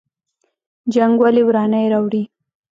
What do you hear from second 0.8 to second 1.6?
جنګ ولې